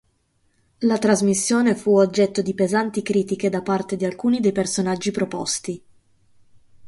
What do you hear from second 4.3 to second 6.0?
dei personaggi proposti.